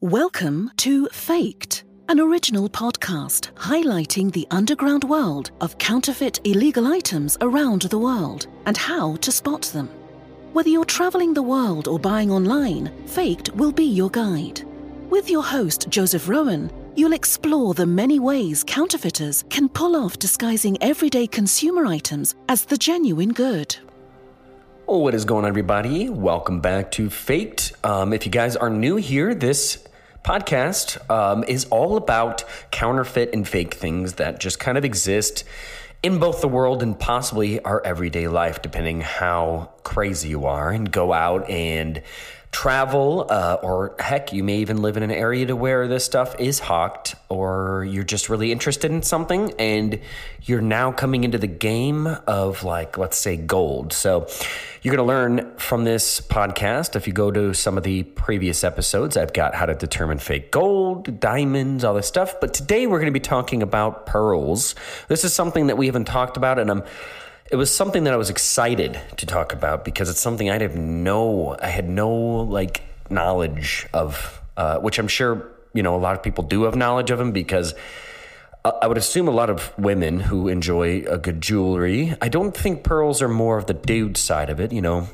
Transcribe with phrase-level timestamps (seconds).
[0.00, 7.82] Welcome to Faked, an original podcast highlighting the underground world of counterfeit illegal items around
[7.82, 9.88] the world and how to spot them.
[10.52, 14.62] Whether you're traveling the world or buying online, Faked will be your guide.
[15.10, 20.80] With your host, Joseph Rowan, you'll explore the many ways counterfeiters can pull off disguising
[20.80, 23.74] everyday consumer items as the genuine good.
[24.86, 26.08] What is going on, everybody?
[26.08, 27.72] Welcome back to Faked.
[27.82, 29.87] Um, if you guys are new here, this
[30.24, 35.44] podcast um, is all about counterfeit and fake things that just kind of exist
[36.02, 40.92] in both the world and possibly our everyday life, depending how crazy you are, and
[40.92, 42.02] go out and
[42.50, 46.34] travel, uh, or heck, you may even live in an area to where this stuff
[46.40, 50.00] is hawked, or you're just really interested in something and
[50.42, 53.92] you're now coming into the game of, like, let's say, gold.
[53.92, 54.26] So,
[54.82, 56.94] you're going to learn from this podcast.
[56.94, 60.50] If you go to some of the previous episodes, I've got how to determine fake
[60.52, 62.34] gold, diamonds, all this stuff.
[62.40, 64.74] But today we're going to be talking about pearls.
[65.08, 66.84] This is something that we haven't talked about, and I'm
[67.50, 71.02] it was something that I was excited to talk about because it's something I didn't
[71.02, 71.56] know.
[71.60, 76.22] I had no like knowledge of, uh, which I'm sure you know a lot of
[76.22, 77.74] people do have knowledge of them because
[78.64, 82.14] I would assume a lot of women who enjoy a good jewelry.
[82.20, 84.72] I don't think pearls are more of the dude side of it.
[84.72, 85.08] You know,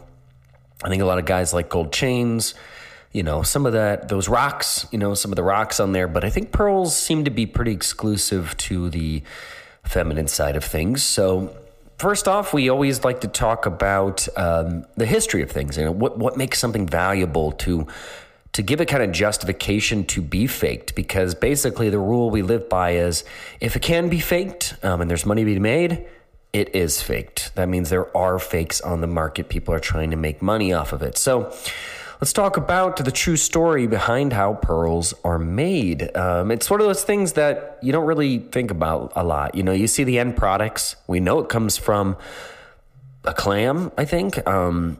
[0.82, 2.54] I think a lot of guys like gold chains.
[3.12, 4.86] You know, some of that, those rocks.
[4.90, 6.08] You know, some of the rocks on there.
[6.08, 9.22] But I think pearls seem to be pretty exclusive to the
[9.84, 11.04] feminine side of things.
[11.04, 11.54] So
[11.98, 15.76] first off, we always like to talk about um, the history of things.
[15.76, 17.86] You know, what what makes something valuable to
[18.54, 22.68] to give a kind of justification to be faked because basically the rule we live
[22.68, 23.24] by is
[23.60, 26.06] if it can be faked um, and there's money to be made
[26.52, 30.16] it is faked that means there are fakes on the market people are trying to
[30.16, 31.52] make money off of it so
[32.20, 36.86] let's talk about the true story behind how pearls are made um, it's one of
[36.86, 40.18] those things that you don't really think about a lot you know you see the
[40.18, 42.16] end products we know it comes from
[43.24, 44.98] a clam i think um,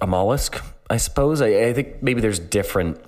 [0.00, 1.40] a mollusk I suppose.
[1.40, 3.00] I, I think maybe there's different,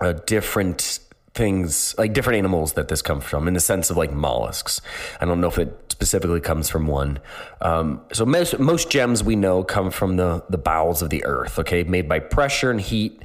[0.00, 1.00] uh, different
[1.32, 4.80] things like different animals that this comes from in the sense of like mollusks.
[5.20, 7.20] I don't know if it specifically comes from one.
[7.60, 11.58] Um, so most most gems we know come from the the bowels of the earth.
[11.58, 13.22] Okay, made by pressure and heat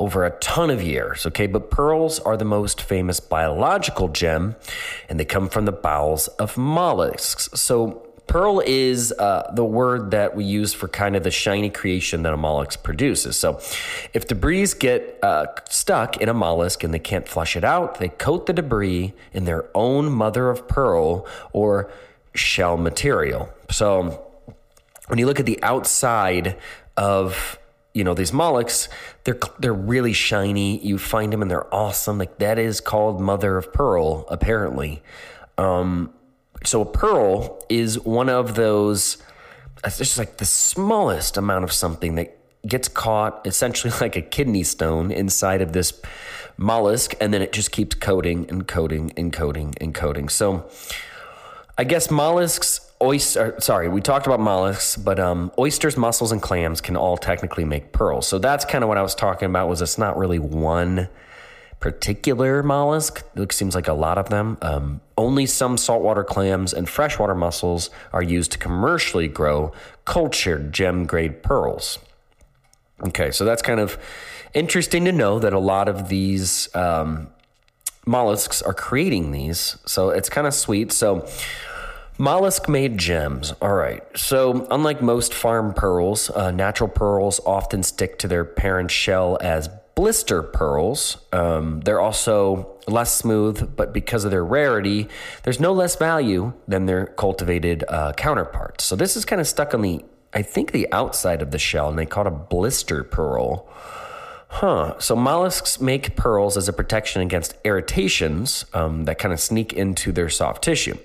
[0.00, 1.24] over a ton of years.
[1.24, 4.56] Okay, but pearls are the most famous biological gem,
[5.08, 7.48] and they come from the bowels of mollusks.
[7.54, 12.22] So Pearl is uh, the word that we use for kind of the shiny creation
[12.22, 13.36] that a mollusk produces.
[13.36, 13.60] So,
[14.12, 18.08] if debris get uh, stuck in a mollusk and they can't flush it out, they
[18.08, 21.90] coat the debris in their own mother of pearl or
[22.36, 23.48] shell material.
[23.70, 24.22] So,
[25.08, 26.56] when you look at the outside
[26.96, 27.58] of
[27.94, 28.88] you know these mollusks,
[29.24, 30.78] they're they're really shiny.
[30.84, 32.18] You find them and they're awesome.
[32.18, 35.02] Like that is called mother of pearl, apparently.
[35.58, 36.12] Um,
[36.64, 39.18] so a pearl is one of those,
[39.84, 42.36] it's just like the smallest amount of something that
[42.66, 46.00] gets caught essentially like a kidney stone inside of this
[46.56, 50.28] mollusk, and then it just keeps coating and coating and coating and coating.
[50.28, 50.68] So
[51.78, 56.80] I guess mollusks, oyster, sorry, we talked about mollusks, but um, oysters, mussels, and clams
[56.80, 58.26] can all technically make pearls.
[58.26, 59.68] So that's kind of what I was talking about.
[59.68, 61.08] Was it's not really one
[61.78, 63.22] particular mollusk.
[63.36, 64.56] It seems like a lot of them.
[64.62, 69.72] Um, only some saltwater clams and freshwater mussels are used to commercially grow
[70.06, 71.98] cultured gem grade pearls.
[73.06, 73.98] Okay, so that's kind of
[74.54, 77.28] interesting to know that a lot of these um,
[78.06, 79.76] mollusks are creating these.
[79.84, 80.92] So it's kind of sweet.
[80.92, 81.28] So
[82.18, 83.52] Mollusk made gems.
[83.60, 84.02] All right.
[84.16, 89.68] So, unlike most farm pearls, uh, natural pearls often stick to their parent shell as
[89.94, 91.18] blister pearls.
[91.32, 95.08] Um, they're also less smooth, but because of their rarity,
[95.42, 98.84] there's no less value than their cultivated uh, counterparts.
[98.84, 100.02] So this is kind of stuck on the,
[100.32, 103.68] I think, the outside of the shell, and they call it a blister pearl.
[104.48, 104.98] Huh.
[104.98, 110.12] So mollusks make pearls as a protection against irritations um, that kind of sneak into
[110.12, 110.96] their soft tissue.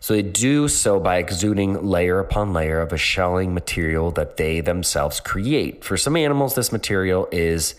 [0.00, 4.60] So they do so by exuding layer upon layer of a shelling material that they
[4.62, 5.84] themselves create.
[5.84, 7.74] For some animals, this material is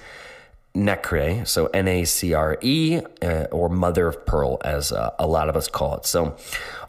[0.74, 5.28] nacre, so N A C R E, uh, or mother of pearl, as uh, a
[5.28, 6.06] lot of us call it.
[6.06, 6.36] So,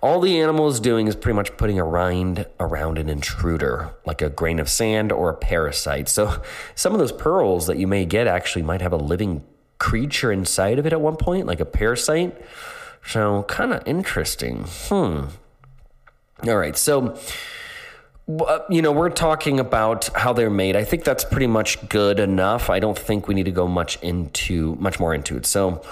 [0.01, 4.23] all the animal is doing is pretty much putting a rind around an intruder, like
[4.23, 6.09] a grain of sand or a parasite.
[6.09, 6.43] So,
[6.75, 9.45] some of those pearls that you may get actually might have a living
[9.79, 12.41] creature inside of it at one point, like a parasite.
[13.05, 14.65] So, kind of interesting.
[14.89, 15.25] Hmm.
[16.47, 16.77] All right.
[16.77, 17.19] So,
[18.29, 20.77] you know, we're talking about how they're made.
[20.77, 22.71] I think that's pretty much good enough.
[22.71, 25.47] I don't think we need to go much into much more into it.
[25.47, 25.83] So,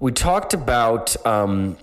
[0.00, 1.76] we talked about um,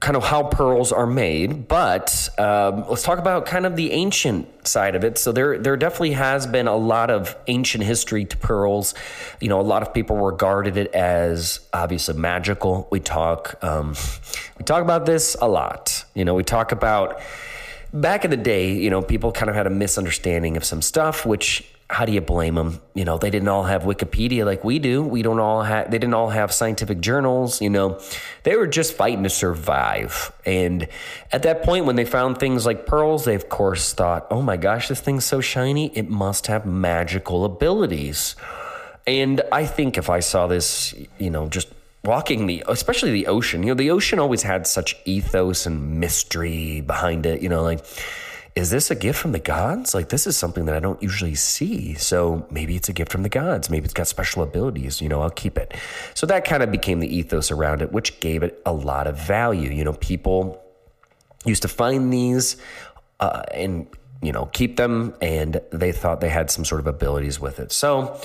[0.00, 4.46] kind of how pearls are made, but um, let's talk about kind of the ancient
[4.68, 5.16] side of it.
[5.16, 8.94] So there, there definitely has been a lot of ancient history to pearls.
[9.40, 12.86] You know, a lot of people regarded it as obviously magical.
[12.90, 13.94] We talk, um,
[14.58, 16.04] we talk about this a lot.
[16.14, 17.20] You know, we talk about
[18.00, 18.74] back in the day.
[18.74, 22.20] You know, people kind of had a misunderstanding of some stuff, which how do you
[22.20, 22.80] blame them?
[22.94, 25.04] You know, they didn't all have Wikipedia like we do.
[25.04, 28.00] We don't all have, they didn't all have scientific journals, you know.
[28.42, 30.32] They were just fighting to survive.
[30.44, 30.88] And
[31.30, 34.56] at that point, when they found things like pearls, they of course thought, oh my
[34.56, 38.34] gosh, this thing's so shiny, it must have magical abilities.
[39.06, 41.68] And I think if I saw this, you know, just
[42.06, 46.80] walking the, especially the ocean, you know, the ocean always had such ethos and mystery
[46.80, 47.84] behind it, you know, like,
[48.54, 49.94] is this a gift from the gods?
[49.94, 51.92] Like, this is something that I don't usually see.
[51.94, 53.68] So maybe it's a gift from the gods.
[53.68, 55.02] Maybe it's got special abilities.
[55.02, 55.74] You know, I'll keep it.
[56.14, 59.18] So that kind of became the ethos around it, which gave it a lot of
[59.18, 59.70] value.
[59.70, 60.64] You know, people
[61.44, 62.56] used to find these
[63.20, 63.88] uh, and,
[64.22, 67.72] you know, keep them, and they thought they had some sort of abilities with it.
[67.72, 68.18] So,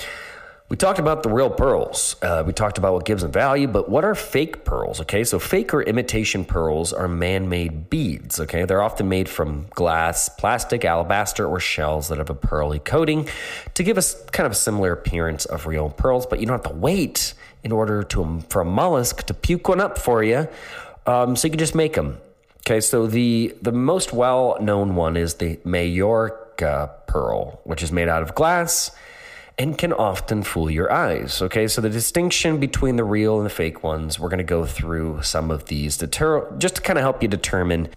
[0.72, 2.16] we talked about the real pearls.
[2.22, 5.02] Uh, we talked about what gives them value, but what are fake pearls?
[5.02, 8.40] Okay, so fake or imitation pearls are man made beads.
[8.40, 13.28] Okay, they're often made from glass, plastic, alabaster, or shells that have a pearly coating
[13.74, 16.72] to give us kind of a similar appearance of real pearls, but you don't have
[16.72, 20.48] to wait in order to for a mollusk to puke one up for you.
[21.04, 22.16] Um, so you can just make them.
[22.60, 28.08] Okay, so the the most well known one is the Majorca pearl, which is made
[28.08, 28.90] out of glass
[29.58, 31.42] and can often fool your eyes.
[31.42, 34.64] Okay, so the distinction between the real and the fake ones, we're going to go
[34.64, 37.88] through some of these to ter- just to kind of help you determine,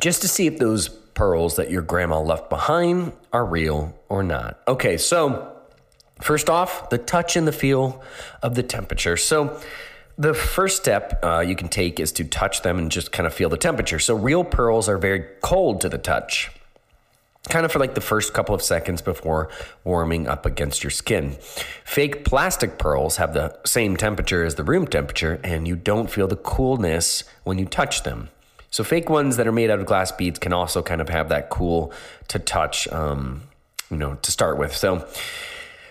[0.00, 4.60] just to see if those pearls that your grandma left behind are real or not.
[4.66, 5.54] Okay, so
[6.20, 8.02] first off, the touch and the feel
[8.42, 9.16] of the temperature.
[9.16, 9.60] So
[10.16, 13.34] the first step uh, you can take is to touch them and just kind of
[13.34, 13.98] feel the temperature.
[13.98, 16.50] So real pearls are very cold to the touch
[17.48, 19.48] kind of for like the first couple of seconds before
[19.84, 21.32] warming up against your skin.
[21.84, 26.28] Fake plastic pearls have the same temperature as the room temperature, and you don't feel
[26.28, 28.28] the coolness when you touch them.
[28.70, 31.28] So, fake ones that are made out of glass beads can also kind of have
[31.28, 31.92] that cool
[32.28, 33.42] to touch, um,
[33.90, 34.74] you know, to start with.
[34.74, 35.06] So,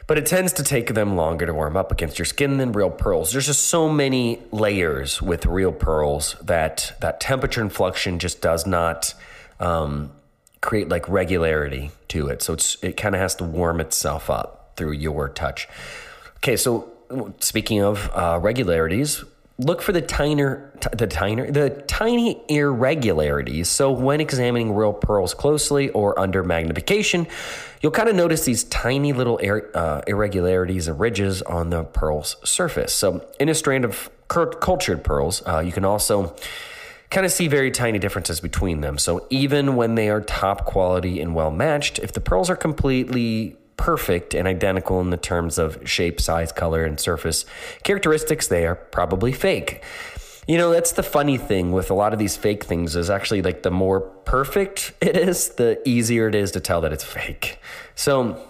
[0.08, 2.90] but it tends to take them longer to warm up against your skin than real
[2.90, 3.32] pearls.
[3.34, 9.14] There's just so many layers with real pearls that that temperature inflection just does not
[9.60, 10.12] um,
[10.62, 12.42] create like regularity to it.
[12.42, 15.68] So it's it kind of has to warm itself up through your touch.
[16.38, 16.92] Okay, so
[17.40, 19.24] speaking of uh, regularities,
[19.58, 23.70] look for the tinier the tiny the tiny irregularities.
[23.70, 27.28] So when examining real pearls closely or under magnification,
[27.82, 29.40] you'll kind of notice these tiny little
[29.74, 32.94] uh, irregularities and ridges on the pearl's surface.
[32.94, 36.36] So in a strand of cultured pearls, uh, you can also
[37.12, 38.98] kind of see very tiny differences between them.
[38.98, 43.58] So even when they are top quality and well matched, if the pearls are completely
[43.78, 47.46] perfect and identical in the terms of shape, size, color, and surface
[47.84, 49.84] characteristics, they are probably fake.
[50.48, 53.42] You know, that's the funny thing with a lot of these fake things is actually
[53.42, 57.60] like the more perfect it is, the easier it is to tell that it's fake.
[57.96, 58.42] So,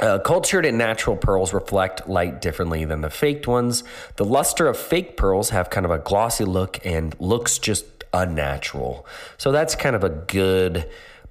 [0.00, 3.84] uh, cultured and natural pearls reflect light differently than the faked ones.
[4.16, 9.06] The luster of fake pearls have kind of a glossy look and looks just unnatural.
[9.36, 10.88] So that's kind of a good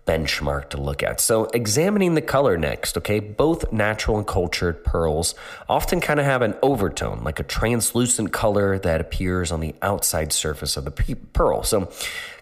[0.10, 1.22] benchmark to look at.
[1.22, 3.20] So, examining the color next, okay?
[3.20, 5.36] Both natural and cultured pearls
[5.70, 10.34] often kind of have an overtone, like a translucent color that appears on the outside
[10.34, 10.92] surface of the
[11.34, 11.62] pearl.
[11.62, 11.92] So,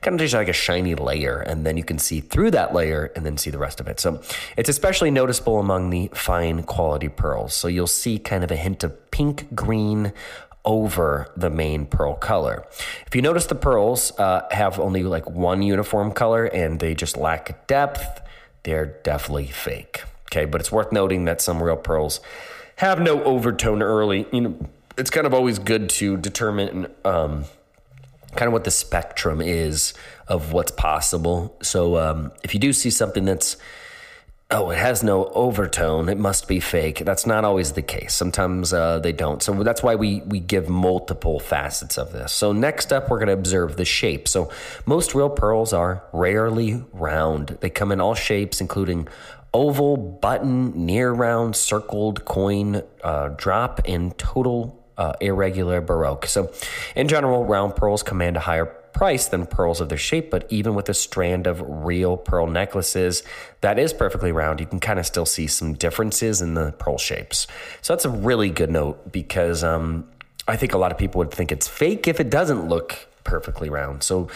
[0.02, 3.12] kind of just like a shiny layer, and then you can see through that layer
[3.18, 4.00] and then see the rest of it.
[4.00, 4.22] So,
[4.56, 7.54] it's especially noticeable among the fine quality pearls.
[7.54, 10.14] So, you'll see kind of a hint of pink green
[10.68, 12.64] over the main pearl color.
[13.08, 17.18] If you notice the pearls uh, have only like one uniform color and they just
[17.18, 18.22] lack depth,
[18.64, 20.04] they're definitely fake.
[20.26, 22.20] Okay, but it's worth noting that some real pearls
[22.76, 24.28] have no overtone early.
[24.32, 27.46] You know, it's kind of always good to determine um,
[28.36, 29.94] kind of what the spectrum is
[30.28, 31.56] of what's possible.
[31.62, 33.56] So um, if you do see something that's
[34.50, 36.08] oh, it has no overtone.
[36.10, 37.00] It must be fake.
[37.00, 38.14] That's not always the case.
[38.14, 39.44] Sometimes uh, they don't.
[39.44, 42.32] So that's why we we give multiple facets of this.
[42.34, 44.28] So next up, we're going to observe the shape.
[44.28, 44.50] So
[44.86, 47.58] most real pearls are rarely round.
[47.60, 49.08] They come in all shapes, including
[49.54, 56.26] oval, button, near round, circled, coin, uh, drop, and total uh, irregular baroque.
[56.26, 56.52] So
[56.96, 58.66] in general, round pearls command a higher
[58.98, 63.22] price than pearls of their shape, but even with a strand of real pearl necklaces
[63.62, 66.98] that is perfectly round, you can kind of still see some differences in the pearl
[66.98, 67.46] shapes.
[67.84, 70.10] So that's a really good note because um,
[70.48, 73.70] I think a lot of people would think it's fake if it doesn't look perfectly
[73.70, 74.02] round.
[74.02, 74.30] So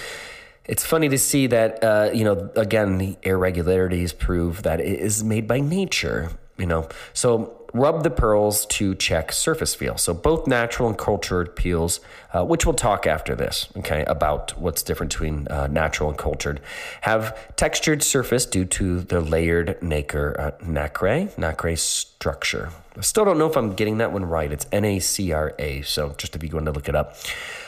[0.66, 5.24] it's funny to see that, uh, you know, again, the irregularities prove that it is
[5.24, 6.30] made by nature,
[6.62, 6.88] you know.
[7.14, 9.98] So rub the pearls to check surface feel.
[9.98, 12.02] So both natural and cultured peels,
[12.34, 16.60] uh, which we'll talk after this, okay, about what's different between uh, natural and cultured,
[17.02, 22.70] have textured surface due to the layered nacre, uh, nacre, nacre structure.
[22.98, 24.52] I still don't know if I'm getting that one right.
[24.52, 25.82] It's N A C R A.
[25.82, 27.16] So just if you in to look it up.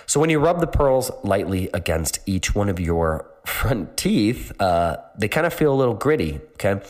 [0.06, 4.98] So when you rub the pearls lightly against each one of your front teeth, uh,
[5.18, 6.42] they kind of feel a little gritty.
[6.56, 6.82] Okay.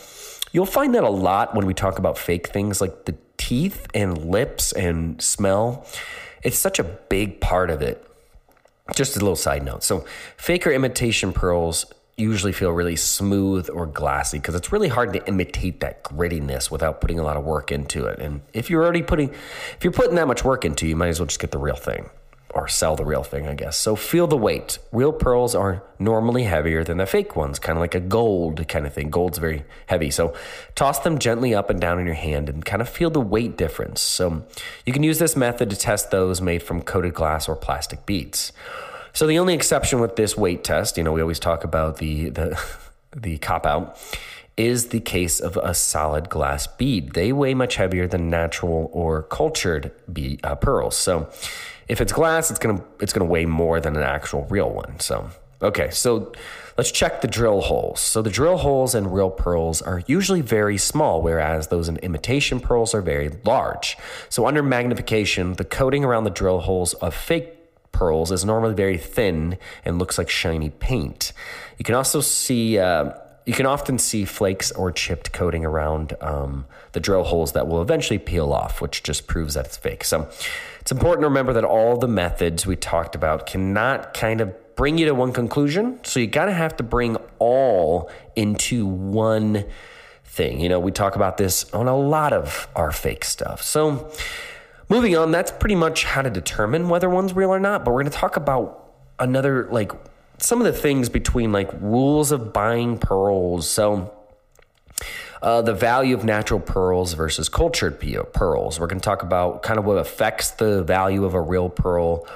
[0.54, 4.30] You'll find that a lot when we talk about fake things like the teeth and
[4.30, 5.84] lips and smell.
[6.44, 8.08] It's such a big part of it.
[8.94, 9.82] Just a little side note.
[9.82, 10.04] So,
[10.36, 15.26] fake or imitation pearls usually feel really smooth or glassy because it's really hard to
[15.26, 18.20] imitate that grittiness without putting a lot of work into it.
[18.20, 21.18] And if you're already putting, if you're putting that much work into, you might as
[21.18, 22.08] well just get the real thing
[22.54, 23.76] or sell the real thing, I guess.
[23.76, 24.78] So feel the weight.
[24.92, 28.86] Real pearls are normally heavier than the fake ones, kind of like a gold kind
[28.86, 29.10] of thing.
[29.10, 30.10] Gold's very heavy.
[30.10, 30.34] So
[30.74, 33.56] toss them gently up and down in your hand and kind of feel the weight
[33.56, 34.00] difference.
[34.00, 34.44] So
[34.86, 38.52] you can use this method to test those made from coated glass or plastic beads.
[39.12, 42.30] So the only exception with this weight test, you know, we always talk about the
[42.30, 42.60] the
[43.16, 43.96] the cop out
[44.56, 47.12] is the case of a solid glass bead.
[47.14, 50.96] They weigh much heavier than natural or cultured bead, uh, pearls.
[50.96, 51.28] So
[51.88, 55.00] if it's glass, it's gonna it's gonna weigh more than an actual real one.
[55.00, 55.30] So
[55.62, 56.32] okay, so
[56.76, 58.00] let's check the drill holes.
[58.00, 62.60] So the drill holes in real pearls are usually very small, whereas those in imitation
[62.60, 63.96] pearls are very large.
[64.28, 67.50] So under magnification, the coating around the drill holes of fake
[67.92, 71.32] pearls is normally very thin and looks like shiny paint.
[71.78, 72.78] You can also see.
[72.78, 73.12] Uh,
[73.46, 77.82] you can often see flakes or chipped coating around um, the drill holes that will
[77.82, 80.04] eventually peel off, which just proves that it's fake.
[80.04, 80.28] So,
[80.84, 84.98] it's important to remember that all the methods we talked about cannot kind of bring
[84.98, 85.98] you to one conclusion.
[86.04, 89.64] So you got to have to bring all into one
[90.24, 90.60] thing.
[90.60, 93.62] You know, we talk about this on a lot of our fake stuff.
[93.62, 94.12] So
[94.90, 97.84] moving on, that's pretty much how to determine whether one's real or not.
[97.84, 99.92] But we're going to talk about another, like,
[100.38, 103.68] some of the things between like rules of buying pearls.
[103.68, 104.12] So,
[105.42, 108.00] uh, the value of natural pearls versus cultured
[108.32, 108.80] pearls.
[108.80, 112.26] We're going to talk about kind of what affects the value of a real pearl.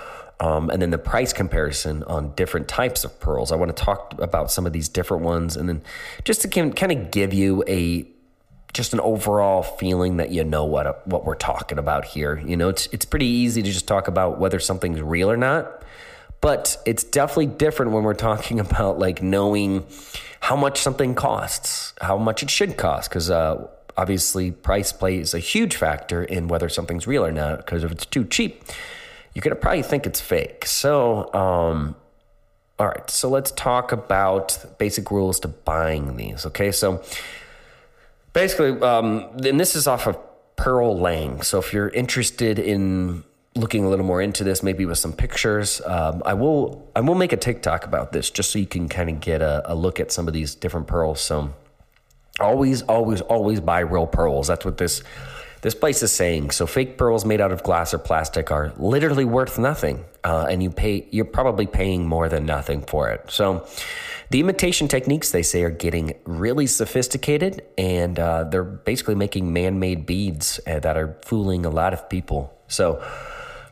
[0.40, 3.50] Um, and then the price comparison on different types of pearls.
[3.50, 5.82] I want to talk about some of these different ones, and then
[6.22, 8.06] just to kind of give you a
[8.72, 12.38] just an overall feeling that you know what what we're talking about here.
[12.38, 15.82] You know, it's it's pretty easy to just talk about whether something's real or not,
[16.40, 19.86] but it's definitely different when we're talking about like knowing
[20.40, 23.66] how much something costs, how much it should cost, because uh,
[23.96, 27.58] obviously price plays a huge factor in whether something's real or not.
[27.58, 28.62] Because if it's too cheap,
[29.34, 30.64] you're gonna probably think it's fake.
[30.66, 31.96] So, um,
[32.78, 36.46] all right, so let's talk about basic rules to buying these.
[36.46, 37.02] Okay, so
[38.32, 40.16] basically, um, and this is off of
[40.54, 41.42] Pearl Lang.
[41.42, 43.24] So if you're interested in
[43.58, 45.80] looking a little more into this, maybe with some pictures.
[45.84, 49.10] Um, I will I will make a TikTok about this just so you can kind
[49.10, 51.20] of get a, a, look at some of these different pearls.
[51.20, 51.52] So
[52.40, 54.46] always, always, always buy real pearls.
[54.46, 55.02] That's what this
[55.60, 56.52] this place is saying.
[56.52, 60.62] So fake pearls made out of glass or plastic are literally worth nothing, uh, and
[60.62, 63.30] you pay you're probably paying more than nothing for it.
[63.30, 63.66] So.
[64.30, 69.78] The imitation techniques, they say, are getting really sophisticated, and uh, they're basically making man
[69.78, 72.52] made beads uh, that are fooling a lot of people.
[72.66, 73.02] So,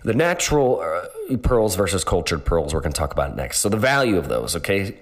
[0.07, 3.59] the natural uh, pearls versus cultured pearls, we're going to talk about next.
[3.59, 4.97] So, the value of those, okay?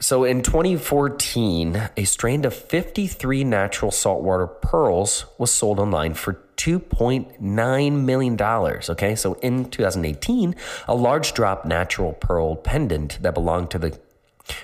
[0.00, 8.04] So, in 2014, a strand of 53 natural saltwater pearls was sold online for $2.9
[8.04, 8.42] million.
[8.42, 10.56] Okay, so in 2018,
[10.88, 13.96] a large drop natural pearl pendant that belonged to the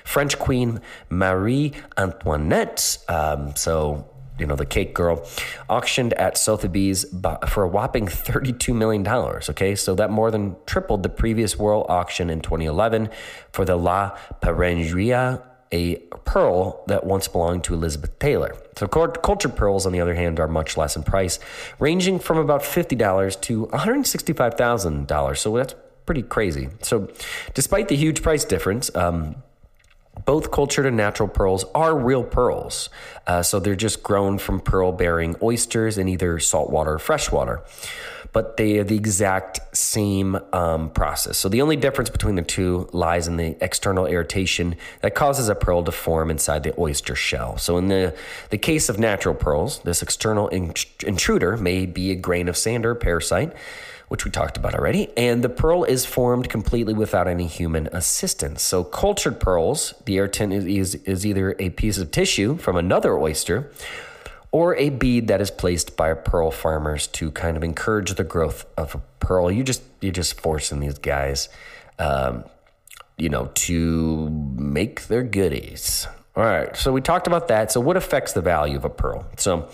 [0.03, 2.99] French Queen Marie Antoinette.
[3.09, 4.10] Um, so
[4.41, 5.27] you know, the cake girl,
[5.69, 7.05] auctioned at Sotheby's
[7.49, 9.07] for a whopping $32 million.
[9.07, 13.11] Okay, so that more than tripled the previous world auction in 2011
[13.53, 15.43] for the La Peregrina,
[15.73, 18.57] a pearl that once belonged to Elizabeth Taylor.
[18.77, 21.39] So cultured pearls, on the other hand, are much less in price,
[21.79, 25.37] ranging from about $50 to $165,000.
[25.37, 25.75] So that's
[26.07, 26.69] pretty crazy.
[26.83, 27.09] So
[27.55, 29.37] despite the huge price difference, um,
[30.25, 32.91] Both cultured and natural pearls are real pearls.
[33.27, 37.63] Uh, so they're just grown from pearl bearing oysters in either saltwater or freshwater.
[38.33, 41.37] But they are the exact same um, process.
[41.37, 45.57] So the only difference between the two lies in the external irritation that causes a
[45.57, 47.59] pearl to form inside the oyster shell.
[47.59, 48.15] So in the,
[48.51, 52.95] the case of natural pearls, this external intruder may be a grain of sand or
[52.95, 53.53] parasite
[54.11, 58.61] which we talked about already, and the pearl is formed completely without any human assistance.
[58.61, 63.17] So, cultured pearls, the irritant is, is, is either a piece of tissue from another
[63.17, 63.71] oyster
[64.51, 68.67] or a bead that is placed by pearl farmers to kind of encourage the growth
[68.77, 69.49] of a pearl.
[69.49, 71.49] You just you're just forcing these guys,
[72.01, 72.43] um,
[73.17, 76.09] you know, to make their goodies.
[76.35, 77.71] All right, so we talked about that.
[77.71, 79.25] So, what affects the value of a pearl?
[79.37, 79.69] So,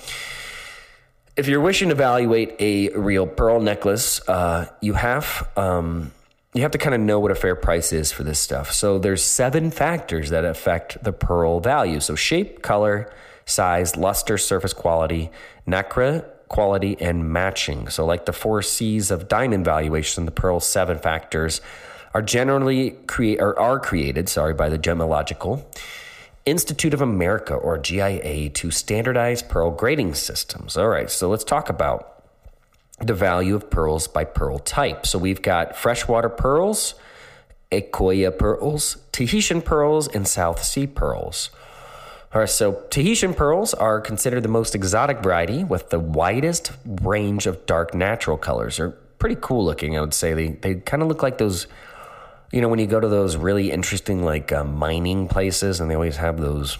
[1.36, 6.12] if you're wishing to evaluate a real pearl necklace, uh, you have um,
[6.54, 8.72] you have to kind of know what a fair price is for this stuff.
[8.72, 12.00] So there's seven factors that affect the pearl value.
[12.00, 13.12] So shape, color,
[13.44, 15.30] size, luster, surface quality,
[15.66, 17.88] nacre quality, and matching.
[17.88, 21.60] So like the four C's of diamond valuation, the pearl seven factors
[22.14, 25.62] are generally create or are created, sorry, by the gemological
[26.46, 30.76] Institute of America or GIA to standardize pearl grading systems.
[30.76, 32.22] All right, so let's talk about
[33.00, 35.06] the value of pearls by pearl type.
[35.06, 36.94] So we've got freshwater pearls,
[37.72, 41.50] Akoya pearls, Tahitian pearls, and South Sea pearls.
[42.32, 47.46] All right, so Tahitian pearls are considered the most exotic variety with the widest range
[47.46, 48.76] of dark natural colors.
[48.76, 50.32] They're pretty cool looking, I would say.
[50.32, 51.66] They, they kind of look like those
[52.52, 55.94] you know, when you go to those really interesting like uh, mining places, and they
[55.94, 56.78] always have those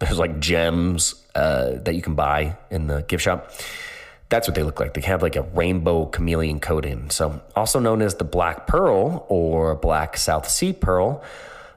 [0.00, 3.52] there's like gems uh, that you can buy in the gift shop.
[4.30, 4.94] That's what they look like.
[4.94, 7.10] They have like a rainbow chameleon coating.
[7.10, 11.22] So, also known as the black pearl or black South Sea pearl,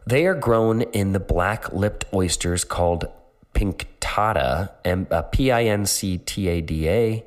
[0.08, 3.06] they are grown in the black lipped oysters called
[3.54, 7.26] pinctada, uh, P I N C T A D A.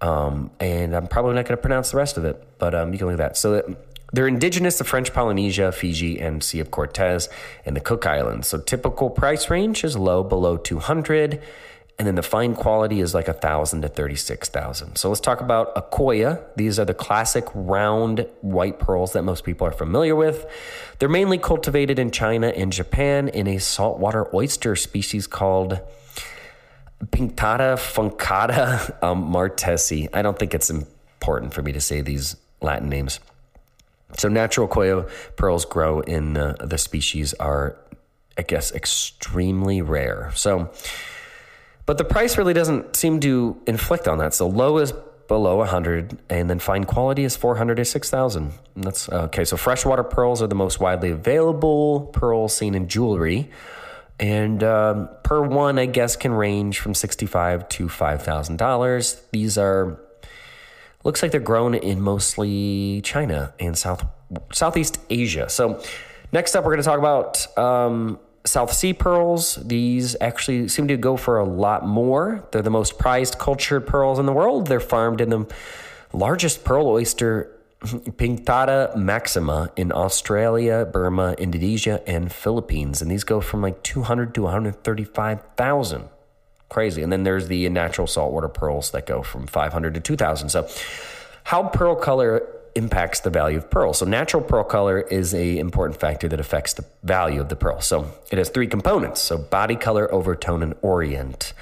[0.00, 2.98] Um, and I'm probably not going to pronounce the rest of it, but um, you
[2.98, 3.36] can look at that.
[3.38, 3.76] So,
[4.14, 7.28] they're indigenous to French Polynesia, Fiji, and Sea of Cortez
[7.66, 8.46] and the Cook Islands.
[8.46, 11.42] So typical price range is low below 200
[11.98, 14.96] and then the fine quality is like a thousand to thirty-six thousand.
[14.96, 16.42] So let's talk about Akoya.
[16.56, 20.44] These are the classic round white pearls that most people are familiar with.
[20.98, 25.80] They're mainly cultivated in China and Japan in a saltwater oyster species called
[27.06, 30.08] Pinctada fucata um, martensii.
[30.12, 33.20] I don't think it's important for me to say these Latin names.
[34.16, 37.76] So natural Akoya pearls grow in uh, the species are,
[38.38, 40.32] I guess, extremely rare.
[40.34, 40.70] So,
[41.86, 44.34] but the price really doesn't seem to inflict on that.
[44.34, 44.92] So low is
[45.28, 50.42] below 100 and then fine quality is 400 to 6000 that's okay so freshwater pearls
[50.42, 53.50] are the most widely available pearls seen in jewelry
[54.20, 59.98] and um, per one i guess can range from 65 to $5000 these are
[61.04, 64.04] looks like they're grown in mostly China and South
[64.52, 65.48] Southeast Asia.
[65.48, 65.82] So
[66.32, 69.56] next up, we're going to talk about um, South Sea pearls.
[69.56, 72.46] These actually seem to go for a lot more.
[72.50, 74.66] They're the most prized cultured pearls in the world.
[74.66, 75.46] They're farmed in the
[76.12, 77.50] largest pearl oyster
[77.84, 83.02] Pinctada maxima in Australia, Burma, Indonesia, and Philippines.
[83.02, 86.08] And these go from like 200 to 135,000
[86.74, 87.02] crazy.
[87.02, 90.48] And then there's the natural saltwater pearls that go from 500 to 2000.
[90.48, 90.68] So,
[91.44, 93.92] how pearl color impacts the value of pearl.
[93.92, 97.80] So natural pearl color is a important factor that affects the value of the pearl.
[97.80, 99.20] So it has three components.
[99.20, 101.52] So body color, overtone, and orient.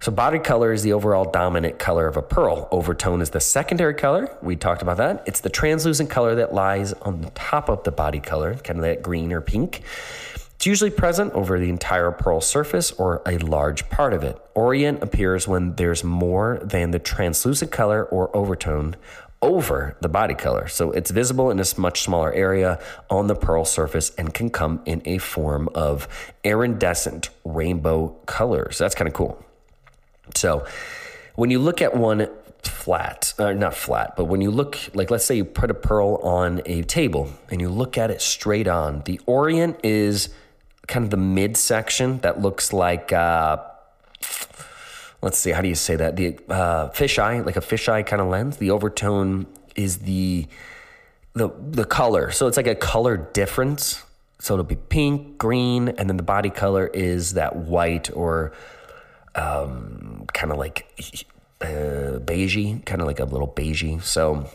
[0.00, 2.68] So body color is the overall dominant color of a pearl.
[2.70, 4.36] Overtone is the secondary color.
[4.42, 5.24] We talked about that.
[5.26, 8.84] It's the translucent color that lies on the top of the body color, kind of
[8.84, 9.82] that green or pink.
[10.54, 14.36] It's usually present over the entire pearl surface or a large part of it.
[14.58, 18.96] Orient appears when there's more than the translucent color or overtone
[19.40, 20.66] over the body color.
[20.66, 24.82] So it's visible in a much smaller area on the pearl surface and can come
[24.84, 26.08] in a form of
[26.42, 28.78] iridescent rainbow colors.
[28.78, 29.40] That's kind of cool.
[30.34, 30.66] So
[31.36, 32.28] when you look at one
[32.64, 36.16] flat, uh, not flat, but when you look, like let's say you put a pearl
[36.16, 40.30] on a table and you look at it straight on, the orient is
[40.88, 43.58] kind of the midsection that looks like, uh,
[45.22, 46.16] let's see, how do you say that?
[46.16, 48.56] The uh, fisheye, like a fisheye kind of lens.
[48.58, 50.46] The overtone is the
[51.34, 52.30] the the color.
[52.30, 54.04] So it's like a color difference.
[54.40, 58.52] So it'll be pink, green, and then the body color is that white or
[59.34, 60.86] um, kind of like
[61.60, 64.00] uh, beigey, kind of like a little beigey.
[64.02, 64.48] So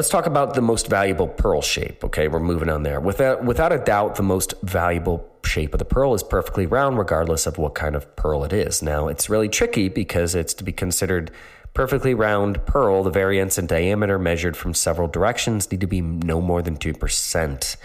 [0.00, 2.02] Let's talk about the most valuable pearl shape.
[2.02, 3.00] Okay, we're moving on there.
[3.00, 7.46] Without, without a doubt, the most valuable shape of the pearl is perfectly round, regardless
[7.46, 8.82] of what kind of pearl it is.
[8.82, 11.30] Now, it's really tricky because it's to be considered
[11.74, 13.02] perfectly round pearl.
[13.02, 17.76] The variance in diameter measured from several directions need to be no more than 2%.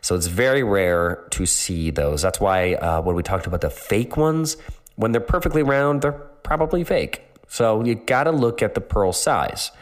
[0.00, 2.22] So it's very rare to see those.
[2.22, 4.56] That's why uh, when we talked about the fake ones,
[4.94, 7.22] when they're perfectly round, they're probably fake.
[7.48, 9.72] So you got to look at the pearl size.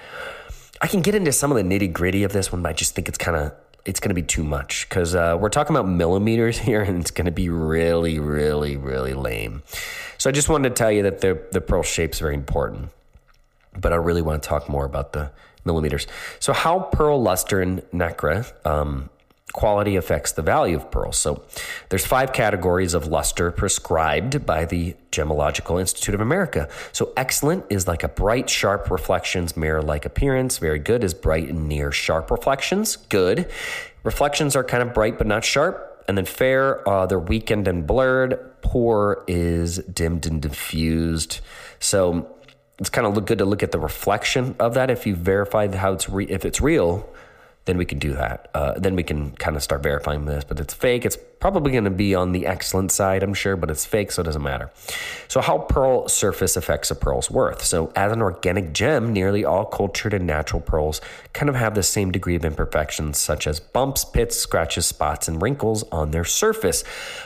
[0.83, 2.97] I can get into some of the nitty gritty of this one, but I just
[2.97, 3.53] think it's kind of
[3.85, 7.12] it's going to be too much because uh, we're talking about millimeters here, and it's
[7.12, 9.62] going to be really, really, really lame.
[10.18, 12.90] So I just wanted to tell you that the the pearl shape is very important,
[13.79, 15.31] but I really want to talk more about the
[15.64, 16.09] millimeters.
[16.40, 19.09] So how pearl luster and nacre um,
[19.53, 21.19] quality affects the value of pearls.
[21.19, 21.45] So
[21.88, 26.69] there's five categories of luster prescribed by the Gemological Institute of America.
[26.93, 30.59] So excellent is like a bright, sharp reflections, mirror-like appearance.
[30.59, 32.97] Very good is bright and near sharp reflections.
[32.97, 33.51] Good.
[34.03, 36.05] Reflections are kind of bright but not sharp.
[36.09, 38.61] And then fair, uh, they're weakened and blurred.
[38.62, 41.41] Poor is dimmed and diffused.
[41.79, 42.35] So
[42.79, 44.91] it's kind of good to look at the reflection of that.
[44.91, 47.09] If you verify how it's re- if it's real,
[47.64, 48.51] then we can do that.
[48.55, 50.44] Uh, then we can kind of start verifying this.
[50.44, 51.05] But it's fake.
[51.05, 54.22] It's probably going to be on the excellent side, I'm sure, but it's fake, so
[54.22, 54.70] it doesn't matter.
[55.26, 57.64] So, how pearl surface affects a pearl's worth.
[57.64, 61.00] So, as an organic gem, nearly all cultured and natural pearls
[61.33, 65.42] kind of have the same degree of imperfections, such as bumps, pits, scratches, spots, and
[65.42, 66.85] wrinkles on their surface.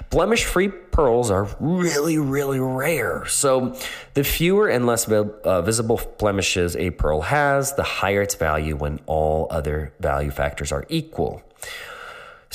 [0.09, 3.27] Blemish free pearls are really, really rare.
[3.27, 3.77] So,
[4.15, 8.99] the fewer and less uh, visible blemishes a pearl has, the higher its value when
[9.05, 11.43] all other value factors are equal.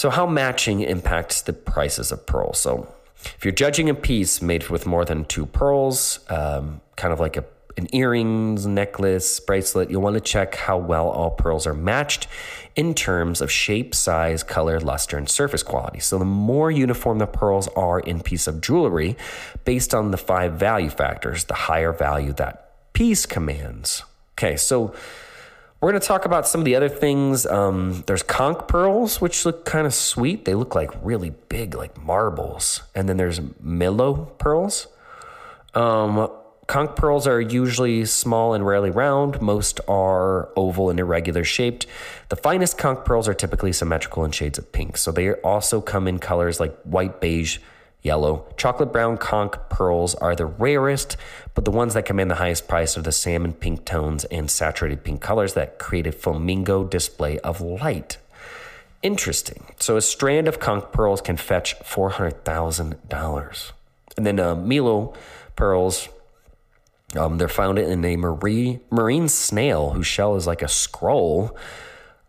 [0.02, 2.58] So, how matching impacts the prices of pearls?
[2.60, 2.92] So,
[3.24, 7.38] if you're judging a piece made with more than two pearls, um, kind of like
[7.38, 7.46] a,
[7.78, 12.28] an earrings, necklace, bracelet, you'll want to check how well all pearls are matched
[12.76, 16.00] in terms of shape, size, color, luster, and surface quality.
[16.00, 19.16] So, the more uniform the pearls are in piece of jewelry,
[19.66, 24.02] based on the five value factors, the higher value that piece commands.
[24.34, 24.96] Okay, so
[25.82, 27.48] we're going to talk about some of the other things.
[27.48, 30.46] Um, there's conch pearls, which look kind of sweet.
[30.46, 32.84] They look like really big, like marbles.
[32.94, 34.88] And then there's Melo pearls.
[35.74, 36.30] Um,
[36.67, 39.41] conch pearls are usually small and rarely round.
[39.41, 41.88] Most are oval and irregular shaped.
[42.30, 44.98] The finest conch pearls are typically symmetrical in shades of pink.
[44.98, 47.58] So they also come in colors like white, beige,
[48.02, 48.46] yellow.
[48.58, 51.18] Chocolate brown conch pearls are the rarest,
[51.54, 55.04] but the ones that command the highest price are the salmon pink tones and saturated
[55.04, 58.18] pink colors that create a flamingo display of light.
[59.04, 59.74] Interesting.
[59.80, 63.72] So a strand of conch pearls can fetch $400,000.
[64.18, 65.14] And then uh, Melo
[65.56, 66.10] pearls,
[67.16, 71.58] um, they're found in a marine, marine snail whose shell is like a scroll.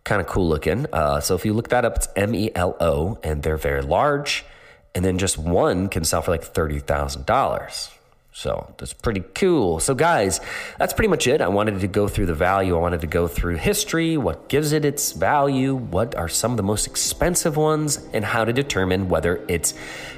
[0.05, 0.87] Kind of cool looking.
[0.93, 3.83] Uh, so if you look that up, it's M E L O, and they're very
[3.83, 4.45] large
[4.95, 7.91] and then just one can sell for like $30,000.
[8.35, 9.79] So that's pretty cool.
[9.79, 10.41] So, guys,
[10.79, 11.43] that's pretty much it.
[11.43, 12.75] I wanted to go through the value.
[12.75, 16.57] I wanted to go through history, what gives it its value, what are some of
[16.57, 19.75] the most expensive ones, and how to determine whether it's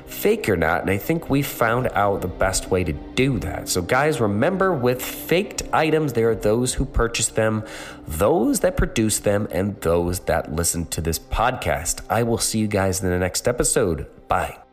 [0.06, 0.82] fake or not.
[0.82, 3.68] And I think we found out the best way to do that.
[3.68, 7.64] So, guys, remember with faked items, there are those who purchase them,
[8.06, 12.00] those that produce them, and those that listen to this podcast.
[12.08, 14.06] I will see you guys in the next episode.
[14.28, 14.63] Bye.